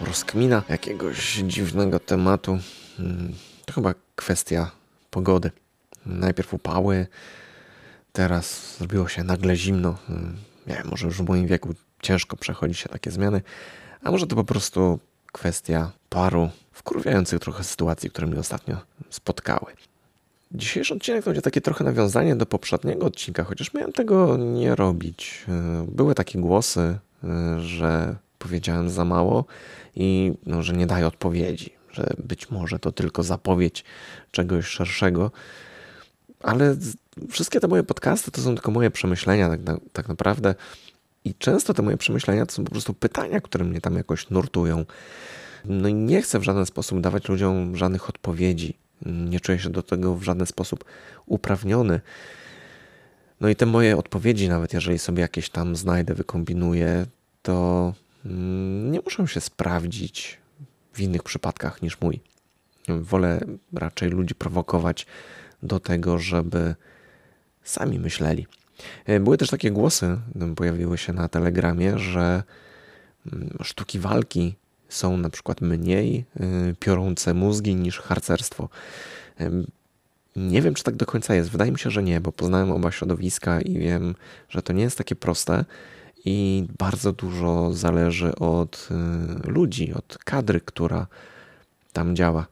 rozkmina 0.00 0.62
jakiegoś 0.68 1.34
dziwnego 1.34 2.00
tematu. 2.00 2.58
Hmm, 2.96 3.32
to 3.64 3.72
chyba 3.72 3.94
kwestia 4.16 4.70
pogody. 5.10 5.50
Najpierw 6.06 6.54
upały, 6.54 7.06
teraz 8.12 8.76
zrobiło 8.78 9.08
się 9.08 9.24
nagle 9.24 9.56
zimno. 9.56 9.96
Hmm, 10.06 10.36
nie 10.66 10.74
wiem, 10.74 10.86
może 10.90 11.06
już 11.06 11.16
w 11.16 11.28
moim 11.28 11.46
wieku 11.46 11.74
ciężko 12.02 12.36
przechodzi 12.36 12.74
się 12.74 12.88
takie 12.88 13.10
zmiany, 13.10 13.42
a 14.02 14.10
może 14.10 14.26
to 14.26 14.36
po 14.36 14.44
prostu 14.44 14.98
kwestia 15.32 15.92
paru 16.08 16.50
wkurwiających 16.72 17.40
trochę 17.40 17.64
sytuacji, 17.64 18.10
które 18.10 18.26
mnie 18.26 18.40
ostatnio 18.40 18.76
spotkały. 19.10 19.72
Dzisiejszy 20.52 20.94
odcinek 20.94 21.24
to 21.24 21.30
będzie 21.30 21.42
takie 21.42 21.60
trochę 21.60 21.84
nawiązanie 21.84 22.36
do 22.36 22.46
poprzedniego 22.46 23.06
odcinka, 23.06 23.44
chociaż 23.44 23.74
miałem 23.74 23.92
tego 23.92 24.36
nie 24.36 24.74
robić. 24.74 25.44
Były 25.88 26.14
takie 26.14 26.38
głosy, 26.38 26.98
że 27.58 28.16
powiedziałem 28.38 28.90
za 28.90 29.04
mało 29.04 29.44
i 29.96 30.32
no, 30.46 30.62
że 30.62 30.72
nie 30.72 30.86
daję 30.86 31.06
odpowiedzi, 31.06 31.70
że 31.92 32.14
być 32.18 32.50
może 32.50 32.78
to 32.78 32.92
tylko 32.92 33.22
zapowiedź 33.22 33.84
czegoś 34.30 34.66
szerszego. 34.66 35.30
Ale 36.42 36.76
wszystkie 37.30 37.60
te 37.60 37.68
moje 37.68 37.82
podcasty 37.82 38.30
to 38.30 38.40
są 38.40 38.54
tylko 38.54 38.70
moje 38.70 38.90
przemyślenia, 38.90 39.48
tak, 39.48 39.60
na, 39.60 39.78
tak 39.92 40.08
naprawdę. 40.08 40.54
I 41.24 41.34
często 41.34 41.74
te 41.74 41.82
moje 41.82 41.96
przemyślenia 41.96 42.46
to 42.46 42.52
są 42.54 42.64
po 42.64 42.70
prostu 42.70 42.94
pytania, 42.94 43.40
które 43.40 43.64
mnie 43.64 43.80
tam 43.80 43.94
jakoś 43.94 44.30
nurtują. 44.30 44.84
No 45.64 45.88
i 45.88 45.94
nie 45.94 46.22
chcę 46.22 46.38
w 46.38 46.42
żaden 46.42 46.66
sposób 46.66 47.00
dawać 47.00 47.28
ludziom 47.28 47.76
żadnych 47.76 48.08
odpowiedzi. 48.08 48.76
Nie 49.06 49.40
czuję 49.40 49.58
się 49.58 49.70
do 49.70 49.82
tego 49.82 50.16
w 50.16 50.22
żaden 50.22 50.46
sposób 50.46 50.84
uprawniony. 51.26 52.00
No 53.40 53.48
i 53.48 53.56
te 53.56 53.66
moje 53.66 53.96
odpowiedzi, 53.96 54.48
nawet 54.48 54.72
jeżeli 54.72 54.98
sobie 54.98 55.20
jakieś 55.20 55.50
tam 55.50 55.76
znajdę, 55.76 56.14
wykombinuję, 56.14 57.06
to 57.42 57.94
nie 58.90 59.00
muszą 59.00 59.26
się 59.26 59.40
sprawdzić 59.40 60.38
w 60.92 61.00
innych 61.00 61.22
przypadkach 61.22 61.82
niż 61.82 62.00
mój. 62.00 62.20
Wolę 62.88 63.40
raczej 63.72 64.10
ludzi 64.10 64.34
prowokować 64.34 65.06
do 65.62 65.80
tego, 65.80 66.18
żeby 66.18 66.74
sami 67.62 67.98
myśleli. 67.98 68.46
E, 69.06 69.20
były 69.20 69.38
też 69.38 69.50
takie 69.50 69.70
głosy, 69.70 70.18
pojawiły 70.56 70.98
się 70.98 71.12
na 71.12 71.28
telegramie, 71.28 71.98
że 71.98 72.42
mm, 73.32 73.58
sztuki 73.62 73.98
walki 73.98 74.54
są 74.88 75.16
na 75.16 75.30
przykład 75.30 75.60
mniej 75.60 76.24
y, 76.70 76.74
piorące 76.80 77.34
mózgi 77.34 77.74
niż 77.74 78.00
harcerstwo. 78.00 78.68
Nie 80.36 80.62
wiem, 80.62 80.74
czy 80.74 80.82
tak 80.82 80.96
do 80.96 81.06
końca 81.06 81.34
jest. 81.34 81.50
Wydaje 81.50 81.72
mi 81.72 81.78
się, 81.78 81.90
że 81.90 82.02
nie, 82.02 82.20
bo 82.20 82.32
poznałem 82.32 82.70
oba 82.70 82.92
środowiska 82.92 83.60
i 83.60 83.78
wiem, 83.78 84.14
że 84.48 84.62
to 84.62 84.72
nie 84.72 84.82
jest 84.82 84.98
takie 84.98 85.16
proste 85.16 85.64
i 86.26 86.66
bardzo 86.78 87.12
dużo 87.12 87.72
zależy 87.72 88.36
od 88.36 88.88
y, 89.46 89.50
ludzi, 89.50 89.94
od 89.94 90.18
kadry, 90.18 90.60
która 90.60 91.06
tam 91.92 92.16
działa. 92.16 92.46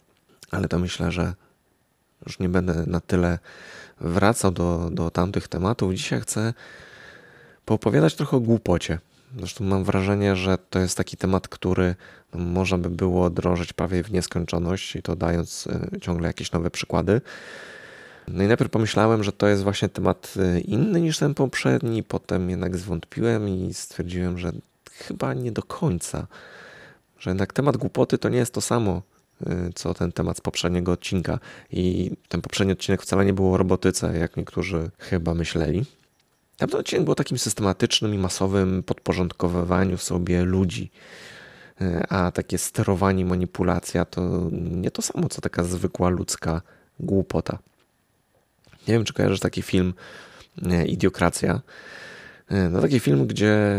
Ale 0.50 0.68
to 0.68 0.78
myślę, 0.78 1.12
że 1.12 1.34
już 2.26 2.38
nie 2.38 2.48
będę 2.48 2.84
na 2.86 3.00
tyle 3.00 3.38
wracał 4.00 4.50
do, 4.50 4.90
do 4.92 5.10
tamtych 5.10 5.48
tematów. 5.48 5.94
Dzisiaj 5.94 6.20
chcę 6.20 6.54
poopowiadać 7.64 8.14
trochę 8.14 8.36
o 8.36 8.40
głupocie. 8.40 8.98
Zresztą 9.38 9.64
mam 9.64 9.84
wrażenie, 9.84 10.36
że 10.36 10.58
to 10.70 10.78
jest 10.78 10.96
taki 10.96 11.16
temat, 11.16 11.48
który 11.48 11.94
no, 12.34 12.40
można 12.40 12.78
by 12.78 12.90
było 12.90 13.30
drążyć 13.30 13.72
prawie 13.72 14.02
w 14.02 14.12
nieskończoność 14.12 14.96
i 14.96 15.02
to 15.02 15.16
dając 15.16 15.66
y, 15.66 16.00
ciągle 16.00 16.28
jakieś 16.28 16.52
nowe 16.52 16.70
przykłady. 16.70 17.20
No 18.28 18.44
i 18.44 18.46
najpierw 18.46 18.70
pomyślałem, 18.70 19.24
że 19.24 19.32
to 19.32 19.46
jest 19.46 19.62
właśnie 19.62 19.88
temat 19.88 20.34
y, 20.56 20.60
inny 20.60 21.00
niż 21.00 21.18
ten 21.18 21.34
poprzedni, 21.34 22.02
potem 22.02 22.50
jednak 22.50 22.76
zwątpiłem 22.76 23.48
i 23.48 23.74
stwierdziłem, 23.74 24.38
że 24.38 24.52
chyba 24.92 25.34
nie 25.34 25.52
do 25.52 25.62
końca. 25.62 26.26
Że 27.18 27.30
jednak 27.30 27.52
temat 27.52 27.76
głupoty 27.76 28.18
to 28.18 28.28
nie 28.28 28.38
jest 28.38 28.54
to 28.54 28.60
samo, 28.60 29.02
y, 29.42 29.72
co 29.74 29.94
ten 29.94 30.12
temat 30.12 30.36
z 30.36 30.40
poprzedniego 30.40 30.92
odcinka. 30.92 31.38
I 31.70 32.10
ten 32.28 32.40
poprzedni 32.40 32.72
odcinek 32.72 33.02
wcale 33.02 33.24
nie 33.24 33.32
było 33.32 33.52
o 33.52 33.56
robotyce, 33.56 34.18
jak 34.18 34.36
niektórzy 34.36 34.90
chyba 34.98 35.34
myśleli. 35.34 35.84
Tamten 36.56 36.80
odcinek 36.80 37.04
był 37.04 37.14
takim 37.14 37.38
systematycznym 37.38 38.14
i 38.14 38.18
masowym 38.18 38.82
podporządkowywaniu 38.82 39.98
sobie 39.98 40.44
ludzi. 40.44 40.90
E, 41.80 42.06
a 42.08 42.30
takie 42.30 42.58
sterowanie, 42.58 43.24
manipulacja 43.24 44.04
to 44.04 44.48
nie 44.52 44.90
to 44.90 45.02
samo, 45.02 45.28
co 45.28 45.40
taka 45.40 45.64
zwykła 45.64 46.08
ludzka 46.08 46.62
głupota. 47.00 47.58
Nie 48.88 48.94
wiem, 48.94 49.04
czy 49.04 49.12
kojarzysz 49.12 49.40
taki 49.40 49.62
film 49.62 49.94
e, 50.62 50.86
Idiokracja. 50.86 51.60
E, 52.48 52.68
no 52.68 52.80
taki 52.80 53.00
film, 53.00 53.26
gdzie 53.26 53.76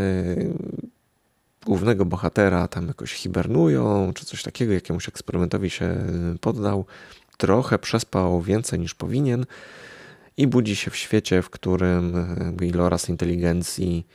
głównego 1.65 2.05
bohatera 2.05 2.67
tam 2.67 2.87
jakoś 2.87 3.13
hibernują, 3.13 4.11
czy 4.15 4.25
coś 4.25 4.43
takiego, 4.43 4.73
jakiemuś 4.73 5.07
eksperymentowi 5.07 5.69
się 5.69 5.97
poddał. 6.41 6.85
Trochę 7.37 7.79
przespał 7.79 8.41
więcej 8.41 8.79
niż 8.79 8.93
powinien 8.93 9.45
i 10.37 10.47
budzi 10.47 10.75
się 10.75 10.91
w 10.91 10.95
świecie, 10.95 11.41
w 11.41 11.49
którym 11.49 12.13
iloraz 12.61 13.09
inteligencji 13.09 14.07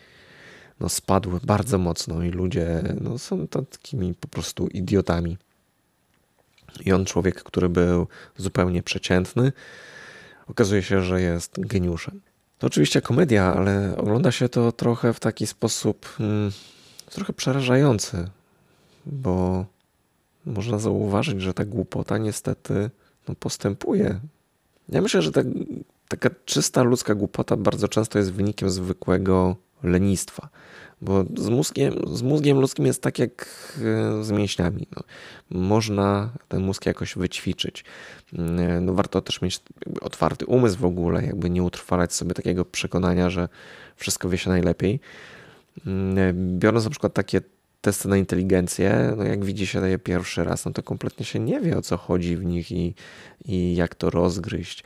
no, 0.80 0.88
spadł 0.88 1.40
bardzo 1.44 1.78
mocno 1.78 2.22
i 2.22 2.30
ludzie 2.30 2.82
no, 3.00 3.18
są 3.18 3.48
takimi 3.48 4.14
po 4.14 4.28
prostu 4.28 4.68
idiotami. 4.68 5.38
I 6.84 6.92
on, 6.92 7.04
człowiek, 7.04 7.42
który 7.42 7.68
był 7.68 8.06
zupełnie 8.36 8.82
przeciętny, 8.82 9.52
okazuje 10.50 10.82
się, 10.82 11.02
że 11.02 11.20
jest 11.20 11.60
geniuszem. 11.60 12.20
To 12.58 12.66
oczywiście 12.66 13.00
komedia, 13.00 13.54
ale 13.54 13.96
ogląda 13.96 14.32
się 14.32 14.48
to 14.48 14.72
trochę 14.72 15.12
w 15.12 15.20
taki 15.20 15.46
sposób 15.46 16.06
hmm, 16.06 16.52
trochę 17.10 17.32
przerażający, 17.32 18.28
bo 19.06 19.64
można 20.46 20.78
zauważyć, 20.78 21.40
że 21.40 21.54
ta 21.54 21.64
głupota 21.64 22.18
niestety 22.18 22.90
no, 23.28 23.34
postępuje. 23.34 24.20
Ja 24.88 25.02
myślę, 25.02 25.22
że 25.22 25.32
ta 25.32 25.40
taka 26.08 26.30
czysta 26.44 26.82
ludzka 26.82 27.14
głupota 27.14 27.56
bardzo 27.56 27.88
często 27.88 28.18
jest 28.18 28.32
wynikiem 28.32 28.70
zwykłego 28.70 29.56
lenistwa. 29.82 30.48
Bo 31.02 31.24
z 31.36 31.48
mózgiem, 31.48 31.94
z 32.12 32.22
mózgiem 32.22 32.60
ludzkim 32.60 32.86
jest 32.86 33.02
tak 33.02 33.18
jak 33.18 33.48
e, 33.78 34.24
z 34.24 34.30
mięśniami. 34.30 34.86
No, 34.96 35.02
można 35.50 36.30
ten 36.48 36.62
mózg 36.62 36.86
jakoś 36.86 37.14
wyćwiczyć. 37.14 37.84
E, 38.38 38.42
no, 38.80 38.94
warto 38.94 39.20
też 39.20 39.42
mieć 39.42 39.60
otwarty 40.00 40.46
umysł 40.46 40.78
w 40.78 40.84
ogóle, 40.84 41.24
jakby 41.26 41.50
nie 41.50 41.62
utrwalać 41.62 42.14
sobie 42.14 42.34
takiego 42.34 42.64
przekonania, 42.64 43.30
że 43.30 43.48
wszystko 43.96 44.28
wie 44.28 44.38
się 44.38 44.50
najlepiej. 44.50 45.00
E, 45.86 46.32
biorąc 46.34 46.84
na 46.84 46.90
przykład 46.90 47.14
takie 47.14 47.40
testy 47.80 48.08
na 48.08 48.16
inteligencję, 48.16 49.14
no 49.16 49.24
jak 49.24 49.44
widzi 49.44 49.66
się 49.66 49.88
je 49.88 49.98
pierwszy 49.98 50.44
raz, 50.44 50.64
no 50.64 50.72
to 50.72 50.82
kompletnie 50.82 51.26
się 51.26 51.38
nie 51.38 51.60
wie 51.60 51.76
o 51.76 51.82
co 51.82 51.96
chodzi 51.96 52.36
w 52.36 52.44
nich 52.44 52.72
i, 52.72 52.94
i 53.44 53.76
jak 53.76 53.94
to 53.94 54.10
rozgryźć. 54.10 54.84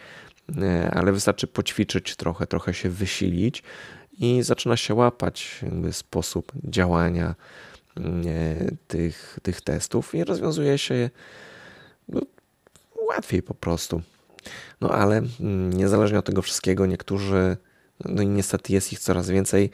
Ale 0.92 1.12
wystarczy 1.12 1.46
poćwiczyć 1.46 2.16
trochę, 2.16 2.46
trochę 2.46 2.74
się 2.74 2.90
wysilić 2.90 3.62
i 4.18 4.42
zaczyna 4.42 4.76
się 4.76 4.94
łapać 4.94 5.64
sposób 5.90 6.52
działania 6.64 7.34
e, 7.96 8.02
tych, 8.88 9.38
tych 9.42 9.60
testów 9.60 10.14
i 10.14 10.24
rozwiązuje 10.24 10.78
się 10.78 11.10
no, 12.08 12.20
łatwiej 13.08 13.42
po 13.42 13.54
prostu. 13.54 14.02
No 14.80 14.90
ale 14.90 15.22
mm, 15.40 15.72
niezależnie 15.72 16.18
od 16.18 16.24
tego 16.24 16.42
wszystkiego, 16.42 16.86
niektórzy, 16.86 17.56
no 18.04 18.22
i 18.22 18.26
niestety 18.26 18.72
jest 18.72 18.92
ich 18.92 18.98
coraz 18.98 19.30
więcej, 19.30 19.70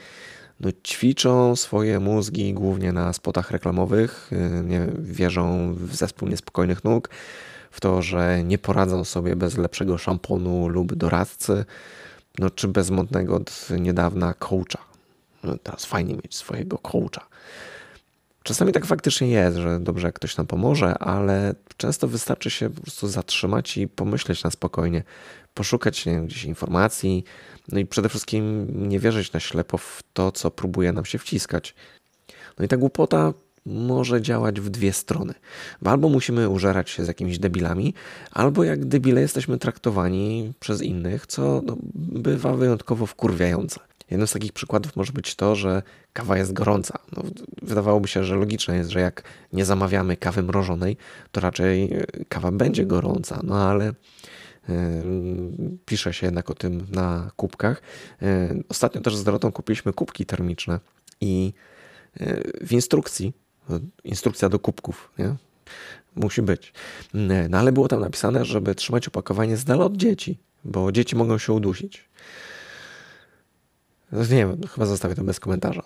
no, 0.60 0.70
ćwiczą 0.86 1.56
swoje 1.56 2.00
mózgi 2.00 2.54
głównie 2.54 2.92
na 2.92 3.12
spotach 3.12 3.50
reklamowych, 3.50 4.30
e, 4.32 4.62
nie, 4.62 4.86
wierzą 4.98 5.74
w 5.74 5.96
zespół 5.96 6.28
niespokojnych 6.28 6.84
nóg, 6.84 7.10
w 7.70 7.80
to, 7.80 8.02
że 8.02 8.44
nie 8.44 8.58
poradzą 8.58 9.04
sobie 9.04 9.36
bez 9.36 9.58
lepszego 9.58 9.98
szamponu 9.98 10.68
lub 10.68 10.94
doradcy, 10.94 11.64
no, 12.40 12.50
czy 12.50 12.68
bez 12.68 12.90
modnego 12.90 13.36
od 13.36 13.68
niedawna 13.80 14.34
coacha. 14.34 14.84
No, 15.44 15.58
teraz 15.62 15.84
fajnie 15.84 16.14
mieć 16.14 16.34
swojego 16.34 16.78
coacha. 16.78 17.26
Czasami 18.42 18.72
tak 18.72 18.86
faktycznie 18.86 19.28
jest, 19.28 19.56
że 19.56 19.80
dobrze 19.80 20.08
jak 20.08 20.14
ktoś 20.14 20.36
nam 20.36 20.46
pomoże, 20.46 20.98
ale 20.98 21.54
często 21.76 22.08
wystarczy 22.08 22.50
się 22.50 22.70
po 22.70 22.82
prostu 22.82 23.08
zatrzymać 23.08 23.76
i 23.76 23.88
pomyśleć 23.88 24.44
na 24.44 24.50
spokojnie, 24.50 25.02
poszukać 25.54 26.06
nie 26.06 26.20
gdzieś 26.20 26.44
informacji, 26.44 27.24
no 27.68 27.78
i 27.78 27.86
przede 27.86 28.08
wszystkim 28.08 28.66
nie 28.88 29.00
wierzyć 29.00 29.32
na 29.32 29.40
ślepo 29.40 29.78
w 29.78 30.02
to, 30.12 30.32
co 30.32 30.50
próbuje 30.50 30.92
nam 30.92 31.04
się 31.04 31.18
wciskać. 31.18 31.74
No 32.58 32.64
i 32.64 32.68
ta 32.68 32.76
głupota 32.76 33.32
może 33.66 34.22
działać 34.22 34.60
w 34.60 34.68
dwie 34.68 34.92
strony. 34.92 35.34
Bo 35.82 35.90
albo 35.90 36.08
musimy 36.08 36.48
użerać 36.48 36.90
się 36.90 37.04
z 37.04 37.08
jakimiś 37.08 37.38
debilami, 37.38 37.94
albo 38.30 38.64
jak 38.64 38.84
debile 38.84 39.20
jesteśmy 39.20 39.58
traktowani 39.58 40.52
przez 40.60 40.82
innych, 40.82 41.26
co 41.26 41.62
no, 41.66 41.76
bywa 41.94 42.56
wyjątkowo 42.56 43.06
wkurwiające. 43.06 43.80
Jednym 44.10 44.26
z 44.26 44.32
takich 44.32 44.52
przykładów 44.52 44.96
może 44.96 45.12
być 45.12 45.34
to, 45.34 45.56
że 45.56 45.82
kawa 46.12 46.38
jest 46.38 46.52
gorąca. 46.52 46.98
No, 47.16 47.22
wydawałoby 47.62 48.08
się, 48.08 48.24
że 48.24 48.36
logiczne 48.36 48.76
jest, 48.76 48.90
że 48.90 49.00
jak 49.00 49.22
nie 49.52 49.64
zamawiamy 49.64 50.16
kawy 50.16 50.42
mrożonej, 50.42 50.96
to 51.32 51.40
raczej 51.40 51.94
e, 51.94 52.06
kawa 52.28 52.52
będzie 52.52 52.86
gorąca. 52.86 53.40
No 53.42 53.56
ale 53.56 53.84
yy, 54.68 54.74
pisze 55.86 56.12
się 56.12 56.26
jednak 56.26 56.50
o 56.50 56.54
tym 56.54 56.86
na 56.90 57.30
kubkach. 57.36 57.82
Yy, 58.20 58.64
ostatnio 58.68 59.00
też 59.00 59.16
z 59.16 59.24
Dorotą 59.24 59.52
kupiliśmy 59.52 59.92
kubki 59.92 60.26
termiczne 60.26 60.80
i 61.20 61.52
w 62.60 62.72
instrukcji 62.72 63.32
Instrukcja 64.04 64.48
do 64.48 64.58
kubków, 64.58 65.10
nie? 65.18 65.34
Musi 66.16 66.42
być. 66.42 66.72
No 67.48 67.58
ale 67.58 67.72
było 67.72 67.88
tam 67.88 68.00
napisane, 68.00 68.44
żeby 68.44 68.74
trzymać 68.74 69.08
opakowanie 69.08 69.56
z 69.56 69.64
dala 69.64 69.84
od 69.84 69.96
dzieci, 69.96 70.38
bo 70.64 70.92
dzieci 70.92 71.16
mogą 71.16 71.38
się 71.38 71.52
udusić. 71.52 72.04
Nie 74.12 74.26
wiem, 74.26 74.60
chyba 74.74 74.86
zostawię 74.86 75.14
to 75.14 75.24
bez 75.24 75.40
komentarza. 75.40 75.82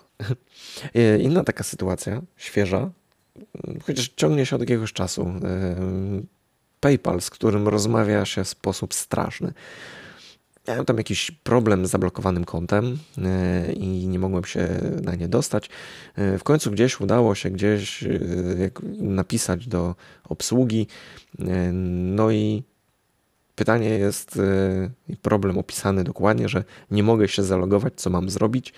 Inna 1.19 1.43
taka 1.43 1.63
sytuacja, 1.63 2.21
świeża, 2.37 2.89
chociaż 3.83 4.09
ciągnie 4.15 4.45
się 4.45 4.55
od 4.55 4.61
jakiegoś 4.61 4.93
czasu. 4.93 5.33
PayPal, 6.79 7.21
z 7.21 7.29
którym 7.29 7.67
rozmawia 7.67 8.25
się 8.25 8.43
w 8.43 8.49
sposób 8.49 8.93
straszny. 8.93 9.53
Miałem 10.67 10.85
tam 10.85 10.97
jakiś 10.97 11.31
problem 11.31 11.85
z 11.87 11.89
zablokowanym 11.89 12.45
kontem 12.45 12.97
e, 13.17 13.73
i 13.73 14.07
nie 14.07 14.19
mogłem 14.19 14.45
się 14.45 14.67
na 15.03 15.15
nie 15.15 15.27
dostać. 15.27 15.69
E, 16.15 16.37
w 16.37 16.43
końcu 16.43 16.71
gdzieś 16.71 17.01
udało 17.01 17.35
się 17.35 17.49
gdzieś 17.49 18.03
e, 18.03 18.09
napisać 18.97 19.67
do 19.67 19.95
obsługi. 20.29 20.87
No 21.91 22.31
i 22.31 22.63
pytanie 23.55 23.89
jest, 23.89 24.39
problem 25.21 25.57
opisany 25.57 26.03
dokładnie, 26.03 26.49
że 26.49 26.63
nie 26.91 27.03
mogę 27.03 27.27
się 27.27 27.43
zalogować, 27.43 27.93
co 27.95 28.09
mam 28.09 28.29
zrobić 28.29 28.73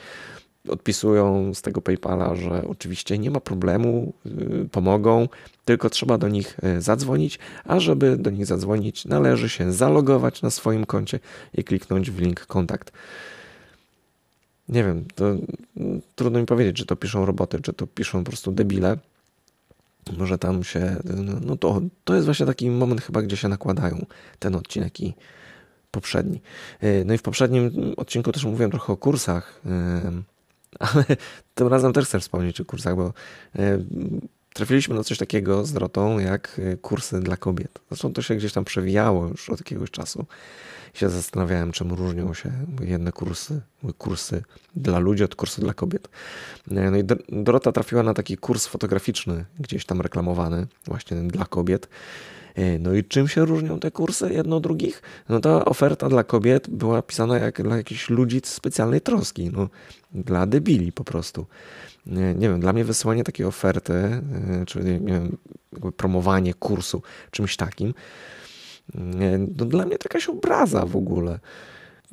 odpisują 0.69 1.53
z 1.53 1.61
tego 1.61 1.81
PayPala, 1.81 2.35
że 2.35 2.67
oczywiście 2.67 3.17
nie 3.17 3.31
ma 3.31 3.39
problemu, 3.39 4.13
y, 4.25 4.69
pomogą, 4.71 5.27
tylko 5.65 5.89
trzeba 5.89 6.17
do 6.17 6.27
nich 6.27 6.57
y, 6.77 6.81
zadzwonić, 6.81 7.39
a 7.65 7.79
żeby 7.79 8.17
do 8.17 8.29
nich 8.29 8.45
zadzwonić, 8.45 9.05
należy 9.05 9.49
się 9.49 9.73
zalogować 9.73 10.41
na 10.41 10.49
swoim 10.49 10.85
koncie 10.85 11.19
i 11.53 11.63
kliknąć 11.63 12.11
w 12.11 12.19
link 12.19 12.45
kontakt. 12.45 12.91
Nie 14.69 14.83
wiem, 14.83 15.05
to 15.15 15.25
mm, 15.77 16.01
trudno 16.15 16.39
mi 16.39 16.45
powiedzieć, 16.45 16.77
czy 16.77 16.85
to 16.85 16.95
piszą 16.95 17.25
roboty, 17.25 17.61
czy 17.61 17.73
to 17.73 17.87
piszą 17.87 18.23
po 18.23 18.31
prostu 18.31 18.51
debile. 18.51 18.97
Może 20.17 20.37
tam 20.37 20.63
się. 20.63 20.95
No, 21.03 21.33
no 21.41 21.57
to, 21.57 21.81
to 22.03 22.13
jest 22.13 22.25
właśnie 22.25 22.45
taki 22.45 22.69
moment, 22.69 23.01
chyba, 23.01 23.21
gdzie 23.21 23.37
się 23.37 23.47
nakładają 23.47 24.05
ten 24.39 24.55
odcinek 24.55 25.01
i 25.01 25.13
poprzedni. 25.91 26.41
Y, 26.83 27.03
no 27.05 27.13
i 27.13 27.17
w 27.17 27.21
poprzednim 27.21 27.93
odcinku 27.97 28.31
też 28.31 28.45
mówiłem 28.45 28.71
trochę 28.71 28.93
o 28.93 28.97
kursach 28.97 29.61
ale 30.94 31.06
tym 31.56 31.68
razem 31.68 31.94
też 31.94 32.06
chcę 32.06 32.19
wspomnieć 32.19 32.62
o 32.62 32.65
kursach, 32.65 32.95
bo 32.95 33.13
e, 33.56 33.79
trafiliśmy 34.53 34.95
na 34.95 35.03
coś 35.03 35.18
takiego 35.18 35.65
z 35.65 35.74
Drotą, 35.74 36.19
jak 36.19 36.62
e, 36.63 36.77
kursy 36.77 37.19
dla 37.19 37.38
kobiet. 37.38 37.79
Zresztą 37.89 38.13
to 38.13 38.21
się 38.21 38.35
gdzieś 38.35 38.53
tam 38.53 38.65
przewijało 38.65 39.27
już 39.27 39.50
od 39.50 39.59
jakiegoś 39.59 39.91
czasu. 39.91 40.25
I 40.95 40.97
się 40.97 41.09
zastanawiałem, 41.09 41.71
czym 41.71 41.94
różnią 41.94 42.33
się 42.33 42.51
jedne 42.81 43.12
kursy, 43.12 43.62
kursy 43.97 44.44
dla 44.75 45.00
ludzi 45.00 45.24
od 45.24 45.35
kursu 45.35 45.62
dla 45.62 45.74
kobiet. 45.74 46.09
E, 46.71 46.91
no 46.91 46.97
i 46.97 47.03
Dorota 47.29 47.71
trafiła 47.71 48.03
na 48.03 48.13
taki 48.13 48.38
kurs 48.38 48.68
fotograficzny, 48.68 49.45
gdzieś 49.59 49.85
tam 49.85 50.01
reklamowany, 50.01 50.68
właśnie 50.85 51.18
dla 51.18 51.45
kobiet. 51.45 51.89
E, 52.57 52.80
no 52.80 52.94
i 52.94 53.04
czym 53.04 53.27
się 53.27 53.45
różnią 53.45 53.80
te 53.80 53.92
kursy 53.92 54.33
jedno 54.33 54.56
od 54.56 54.63
drugich? 54.63 55.01
No 55.30 55.39
ta 55.39 55.65
oferta 55.65 56.09
dla 56.09 56.24
kobiet 56.24 56.69
była 56.69 57.01
pisana 57.01 57.38
jak 57.38 57.62
dla 57.62 57.77
jakichś 57.77 58.09
ludzi 58.09 58.42
specjalnej 58.44 59.01
troski, 59.01 59.50
no 59.54 59.69
dla 60.12 60.45
debili 60.45 60.92
po 60.92 61.04
prostu. 61.04 61.45
Nie, 62.06 62.33
nie 62.33 62.50
wiem, 62.50 62.59
dla 62.59 62.74
mnie 62.74 62.86
wysyłanie 62.86 63.24
takiej 63.24 63.45
oferty, 63.45 63.94
e, 63.94 64.21
czy 64.65 64.80
wiem, 64.80 65.38
promowanie 65.98 66.54
kursu 66.54 67.01
czymś 67.31 67.56
takim, 67.56 67.94
no 69.57 69.65
dla 69.65 69.86
mnie 69.86 69.98
to 69.98 70.06
jakaś 70.06 70.30
obraza 70.30 70.86
w 70.86 70.95
ogóle. 70.95 71.39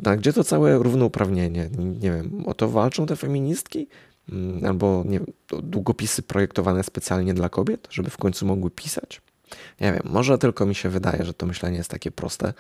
A 0.05 0.17
gdzie 0.17 0.32
to 0.32 0.44
całe 0.44 0.79
równouprawnienie? 0.79 1.70
Nie 1.79 2.12
wiem, 2.12 2.43
o 2.47 2.55
to 2.55 2.69
walczą 2.69 3.06
te 3.06 3.17
feministki? 3.17 3.88
Mm, 4.32 4.64
albo 4.64 5.05
nie 5.06 5.20
długopisy 5.62 6.23
projektowane 6.23 6.82
specjalnie 6.82 7.35
dla 7.35 7.49
kobiet, 7.49 7.88
żeby 7.90 8.11
w 8.11 8.17
końcu 8.17 8.47
mogły 8.47 8.70
pisać? 8.70 9.20
Nie 9.81 9.93
wiem, 9.93 10.03
może 10.05 10.38
tylko 10.38 10.67
mi 10.67 10.75
się 10.75 10.88
wydaje, 10.88 11.25
że 11.25 11.35
to 11.35 11.47
myślenie 11.47 11.76
jest 11.76 11.91
takie 11.91 12.11
proste. 12.11 12.55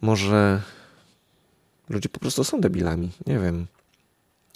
Może 0.00 0.62
ludzie 1.88 2.08
po 2.08 2.20
prostu 2.20 2.44
są 2.44 2.60
debilami. 2.60 3.10
Nie 3.26 3.38
wiem. 3.38 3.66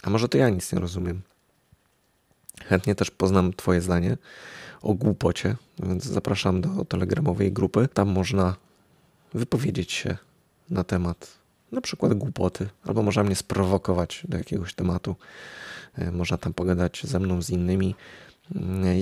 A 0.03 0.11
może 0.11 0.29
to 0.29 0.39
ja 0.39 0.49
nic 0.49 0.73
nie 0.73 0.81
rozumiem. 0.81 1.21
Chętnie 2.65 2.95
też 2.95 3.11
poznam 3.11 3.53
Twoje 3.53 3.81
zdanie 3.81 4.17
o 4.83 4.95
głupocie, 4.95 5.57
więc 5.83 6.05
zapraszam 6.05 6.61
do 6.61 6.85
telegramowej 6.85 7.53
grupy. 7.53 7.89
Tam 7.95 8.09
można 8.09 8.57
wypowiedzieć 9.35 9.93
się 9.93 10.17
na 10.71 10.85
temat 10.85 11.41
na 11.73 11.81
przykład 11.81 12.15
głupoty, 12.15 12.69
albo 12.85 13.03
można 13.03 13.23
mnie 13.23 13.37
sprowokować 13.37 14.23
do 14.29 14.39
jakiegoś 14.39 14.75
tematu. 14.75 15.17
E, 15.99 16.11
można 16.11 16.39
tam 16.39 16.55
pogadać 16.55 17.03
ze 17.05 17.19
mną, 17.19 17.43
z 17.43 17.51
innymi. 17.51 17.95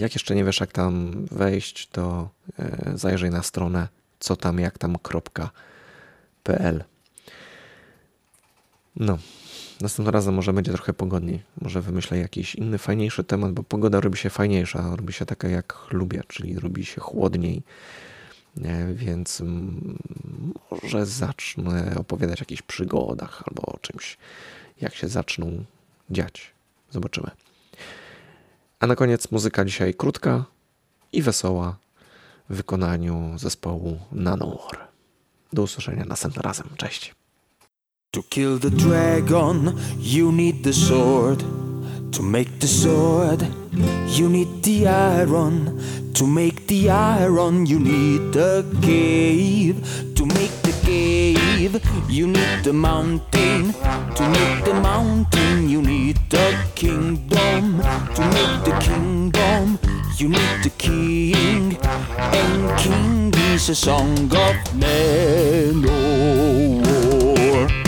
Jak 0.00 0.14
jeszcze 0.14 0.34
nie 0.34 0.44
wiesz, 0.44 0.60
jak 0.60 0.72
tam 0.72 1.12
wejść, 1.30 1.88
to 1.88 2.28
e, 2.58 2.92
zajrzyj 2.94 3.30
na 3.30 3.42
stronę 3.42 3.88
co 4.20 4.36
tam, 4.36 4.58
jak 4.58 4.78
tam.pl. 4.78 5.04
No, 8.96 9.18
następnym 9.80 10.14
razem 10.14 10.34
może 10.34 10.52
będzie 10.52 10.72
trochę 10.72 10.92
pogodniej. 10.92 11.42
Może 11.60 11.82
wymyślę 11.82 12.18
jakiś 12.18 12.54
inny, 12.54 12.78
fajniejszy 12.78 13.24
temat, 13.24 13.52
bo 13.52 13.62
pogoda 13.62 14.00
robi 14.00 14.18
się 14.18 14.30
fajniejsza, 14.30 14.96
robi 14.96 15.12
się 15.12 15.26
taka 15.26 15.48
jak 15.48 15.86
lubię, 15.90 16.22
czyli 16.28 16.58
robi 16.58 16.84
się 16.84 17.00
chłodniej. 17.00 17.62
Więc 18.94 19.42
może 20.82 21.06
zacznę 21.06 21.94
opowiadać 21.96 22.40
o 22.40 22.42
jakichś 22.42 22.62
przygodach 22.62 23.42
albo 23.46 23.62
o 23.62 23.78
czymś, 23.78 24.18
jak 24.80 24.94
się 24.94 25.08
zaczną 25.08 25.64
dziać. 26.10 26.52
Zobaczymy. 26.90 27.30
A 28.80 28.86
na 28.86 28.96
koniec 28.96 29.30
muzyka 29.30 29.64
dzisiaj 29.64 29.94
krótka 29.94 30.44
i 31.12 31.22
wesoła 31.22 31.76
w 32.50 32.56
wykonaniu 32.56 33.38
zespołu 33.38 33.98
Nanowar. 34.12 34.88
Do 35.52 35.62
usłyszenia 35.62 36.04
następnym 36.04 36.42
razem. 36.42 36.66
Cześć. 36.76 37.14
To 38.10 38.22
kill 38.22 38.58
the 38.58 38.70
dragon, 38.70 39.72
you 40.00 40.32
need 40.32 40.64
the 40.64 40.72
sword. 40.72 41.67
To 42.12 42.22
make 42.22 42.58
the 42.58 42.66
sword, 42.66 43.46
you 44.08 44.28
need 44.28 44.62
the 44.62 44.88
iron. 44.88 45.78
To 46.14 46.26
make 46.26 46.66
the 46.66 46.90
iron, 46.90 47.66
you 47.66 47.78
need 47.78 48.32
the 48.32 48.64
cave. 48.82 49.76
To 50.16 50.26
make 50.26 50.54
the 50.62 50.72
cave, 50.84 51.80
you 52.08 52.26
need 52.26 52.64
the 52.64 52.72
mountain. 52.72 53.72
To 54.16 54.28
make 54.28 54.64
the 54.64 54.74
mountain, 54.74 55.68
you 55.68 55.82
need 55.82 56.18
the 56.30 56.56
kingdom. 56.74 57.78
To 58.16 58.22
make 58.36 58.64
the 58.64 58.76
kingdom, 58.80 59.78
you 60.16 60.28
need 60.28 60.62
the 60.62 60.72
king. 60.78 61.76
And 62.16 62.78
king 62.78 63.34
is 63.52 63.68
a 63.68 63.74
song 63.74 64.32
of 64.34 64.56
men. 64.74 65.84
Oh. 65.86 67.87